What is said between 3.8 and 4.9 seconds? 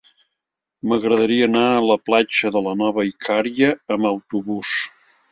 amb autobús.